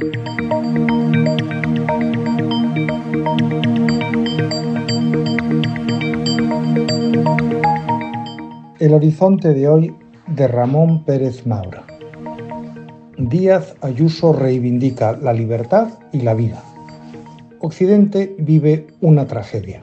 [0.00, 0.14] El
[8.94, 9.94] horizonte de hoy
[10.26, 11.84] de Ramón Pérez Maura.
[13.18, 16.62] Díaz Ayuso reivindica la libertad y la vida.
[17.58, 19.82] Occidente vive una tragedia.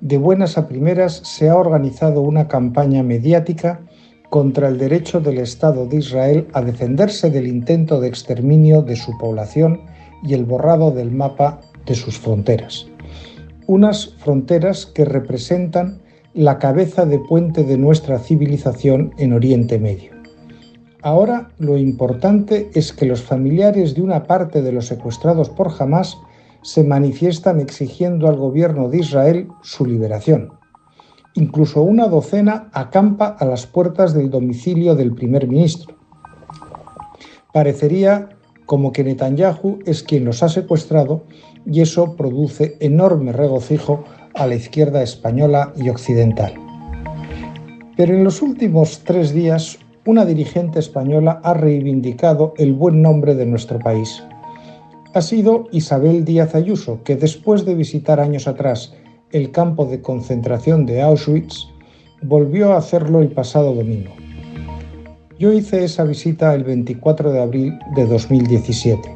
[0.00, 3.82] De buenas a primeras se ha organizado una campaña mediática
[4.30, 9.16] contra el derecho del Estado de Israel a defenderse del intento de exterminio de su
[9.18, 9.80] población
[10.22, 12.86] y el borrado del mapa de sus fronteras.
[13.66, 16.00] Unas fronteras que representan
[16.34, 20.10] la cabeza de puente de nuestra civilización en Oriente Medio.
[21.02, 26.16] Ahora lo importante es que los familiares de una parte de los secuestrados por Hamas
[26.62, 30.55] se manifiestan exigiendo al gobierno de Israel su liberación.
[31.36, 35.94] Incluso una docena acampa a las puertas del domicilio del primer ministro.
[37.52, 38.30] Parecería
[38.64, 41.24] como que Netanyahu es quien los ha secuestrado
[41.66, 46.54] y eso produce enorme regocijo a la izquierda española y occidental.
[47.96, 53.44] Pero en los últimos tres días, una dirigente española ha reivindicado el buen nombre de
[53.44, 54.22] nuestro país.
[55.12, 58.94] Ha sido Isabel Díaz Ayuso, que después de visitar años atrás
[59.36, 61.68] el campo de concentración de Auschwitz,
[62.22, 64.14] volvió a hacerlo el pasado domingo.
[65.38, 69.14] Yo hice esa visita el 24 de abril de 2017.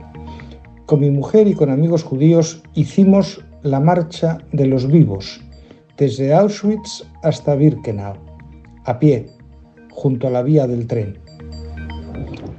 [0.84, 5.41] Con mi mujer y con amigos judíos hicimos la marcha de los vivos,
[5.96, 8.16] desde Auschwitz hasta Birkenau,
[8.84, 9.26] a pie,
[9.91, 11.18] junto a la vía del tren.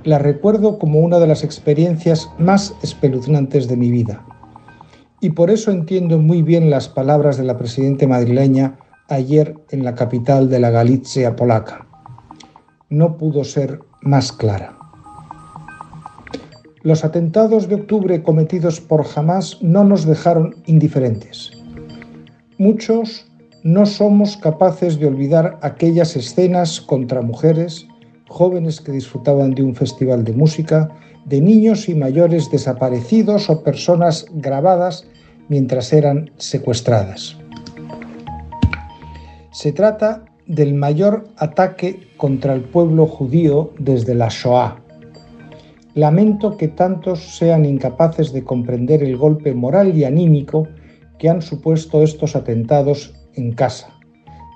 [0.04, 4.26] La recuerdo como una de las experiencias más espeluznantes de mi vida.
[5.22, 9.94] Y por eso entiendo muy bien las palabras de la presidenta madrileña ayer en la
[9.94, 11.88] capital de la Galicia polaca.
[12.90, 14.76] No pudo ser más clara.
[16.82, 21.52] Los atentados de octubre cometidos por Hamas no nos dejaron indiferentes.
[22.58, 23.28] Muchos
[23.64, 27.86] no somos capaces de olvidar aquellas escenas contra mujeres,
[28.32, 30.90] jóvenes que disfrutaban de un festival de música,
[31.26, 35.06] de niños y mayores desaparecidos o personas grabadas
[35.50, 37.38] mientras eran secuestradas.
[39.52, 44.82] Se trata del mayor ataque contra el pueblo judío desde la Shoah
[45.94, 50.70] Lamento que tantos sean incapaces de comprender el golpe moral y anímico
[51.20, 53.90] que han supuesto estos atentados en casa,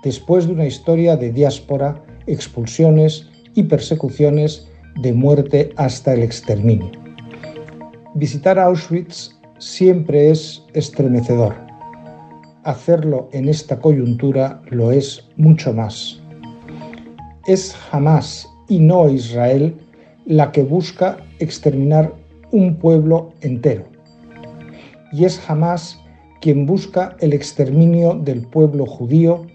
[0.02, 4.68] después de una historia de diáspora, expulsiones y persecuciones
[5.02, 6.92] de muerte hasta el exterminio.
[8.14, 11.56] Visitar Auschwitz siempre es estremecedor.
[12.64, 16.22] Hacerlo en esta coyuntura lo es mucho más.
[17.48, 19.76] Es jamás y no Israel
[20.26, 22.14] la que busca exterminar
[22.52, 23.84] un pueblo entero.
[25.12, 26.00] Y es jamás
[26.42, 29.46] quien busca el exterminio del pueblo judío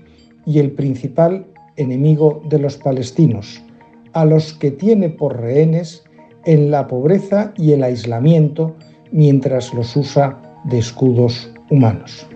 [0.47, 1.47] y el principal
[1.77, 3.63] enemigo de los palestinos,
[4.13, 6.05] a los que tiene por rehenes
[6.45, 8.75] en la pobreza y el aislamiento
[9.13, 12.27] mientras los usa de escudos humanos.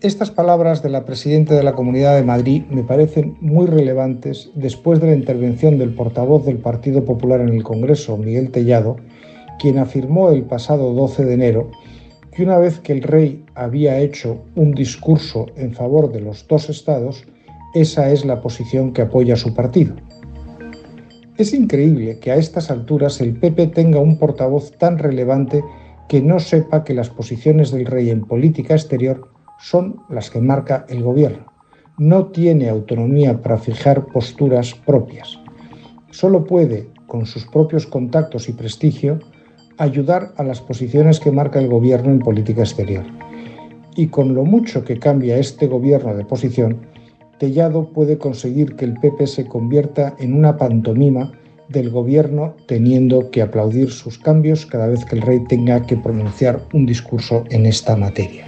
[0.00, 5.00] Estas palabras de la presidenta de la Comunidad de Madrid me parecen muy relevantes después
[5.00, 8.96] de la intervención del portavoz del Partido Popular en el Congreso, Miguel Tellado,
[9.60, 11.70] quien afirmó el pasado 12 de enero
[12.32, 16.68] que una vez que el rey había hecho un discurso en favor de los dos
[16.70, 17.24] estados,
[17.74, 19.94] esa es la posición que apoya su partido.
[21.38, 25.64] Es increíble que a estas alturas el PP tenga un portavoz tan relevante
[26.08, 30.84] que no sepa que las posiciones del rey en política exterior son las que marca
[30.88, 31.46] el gobierno.
[31.96, 35.38] No tiene autonomía para fijar posturas propias.
[36.10, 39.20] Solo puede, con sus propios contactos y prestigio,
[39.78, 43.04] ayudar a las posiciones que marca el gobierno en política exterior.
[43.96, 46.91] Y con lo mucho que cambia este gobierno de posición,
[47.38, 51.32] Tellado puede conseguir que el PP se convierta en una pantomima
[51.68, 56.62] del gobierno teniendo que aplaudir sus cambios cada vez que el rey tenga que pronunciar
[56.72, 58.46] un discurso en esta materia.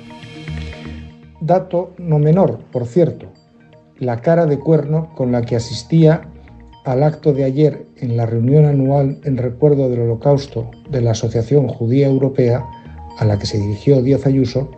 [1.40, 3.26] Dato no menor, por cierto,
[3.98, 6.22] la cara de cuerno con la que asistía
[6.84, 11.68] al acto de ayer en la reunión anual en recuerdo del Holocausto de la Asociación
[11.68, 12.64] Judía Europea,
[13.18, 14.70] a la que se dirigió Díaz Ayuso,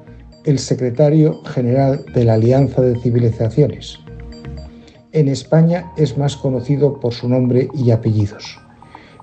[0.44, 3.98] el secretario general de la Alianza de Civilizaciones.
[5.16, 8.60] En España es más conocido por su nombre y apellidos,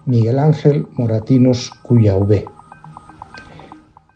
[0.08, 2.46] Miguel Ángel Moratinos Cuyauvé.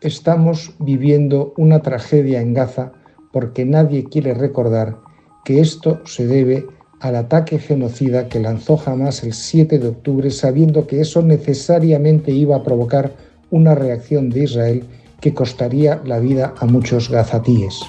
[0.01, 2.93] Estamos viviendo una tragedia en Gaza
[3.31, 4.97] porque nadie quiere recordar
[5.45, 6.65] que esto se debe
[6.99, 12.55] al ataque genocida que lanzó Hamas el 7 de octubre sabiendo que eso necesariamente iba
[12.55, 13.11] a provocar
[13.51, 14.83] una reacción de Israel
[15.21, 17.79] que costaría la vida a muchos gazatíes.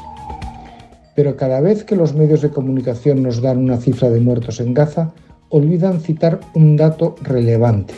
[1.19, 4.73] Pero cada vez que los medios de comunicación nos dan una cifra de muertos en
[4.73, 5.13] Gaza,
[5.49, 7.93] olvidan citar un dato relevante.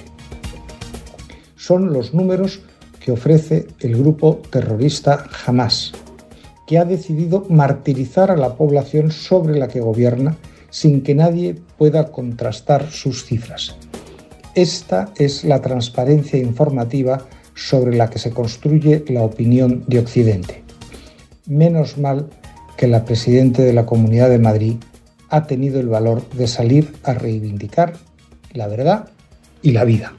[1.54, 2.62] Son los números
[2.98, 5.92] que ofrece el grupo terrorista Hamas,
[6.66, 10.38] que ha decidido martirizar a la población sobre la que gobierna
[10.70, 13.76] sin que nadie pueda contrastar sus cifras.
[14.54, 20.62] Esta es la transparencia informativa sobre la que se construye la opinión de Occidente.
[21.46, 22.30] Menos mal
[22.80, 24.76] que la presidenta de la Comunidad de Madrid
[25.28, 27.92] ha tenido el valor de salir a reivindicar
[28.54, 29.10] la verdad
[29.60, 30.14] y la vida.